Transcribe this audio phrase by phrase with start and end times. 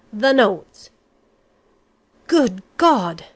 [0.11, 0.89] "The notes!"
[2.25, 3.25] "Good God!"